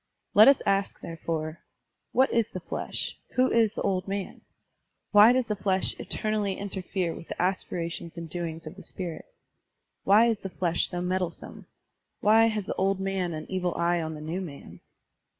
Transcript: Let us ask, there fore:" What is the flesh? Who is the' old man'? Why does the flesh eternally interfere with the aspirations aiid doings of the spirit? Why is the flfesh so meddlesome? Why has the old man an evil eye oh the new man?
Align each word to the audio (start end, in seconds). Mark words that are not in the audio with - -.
Let 0.33 0.47
us 0.47 0.63
ask, 0.65 0.99
there 1.01 1.15
fore:" 1.25 1.59
What 2.11 2.33
is 2.33 2.49
the 2.49 2.59
flesh? 2.59 3.19
Who 3.35 3.51
is 3.51 3.73
the' 3.73 3.81
old 3.83 4.07
man'? 4.07 4.41
Why 5.11 5.31
does 5.31 5.45
the 5.45 5.55
flesh 5.55 5.93
eternally 5.99 6.55
interfere 6.55 7.13
with 7.13 7.27
the 7.27 7.39
aspirations 7.39 8.15
aiid 8.15 8.27
doings 8.31 8.65
of 8.65 8.77
the 8.77 8.83
spirit? 8.83 9.25
Why 10.03 10.25
is 10.25 10.39
the 10.39 10.49
flfesh 10.49 10.89
so 10.89 11.01
meddlesome? 11.03 11.67
Why 12.19 12.47
has 12.47 12.65
the 12.65 12.73
old 12.77 12.99
man 12.99 13.33
an 13.35 13.45
evil 13.47 13.75
eye 13.75 14.01
oh 14.01 14.09
the 14.09 14.21
new 14.21 14.41
man? 14.41 14.79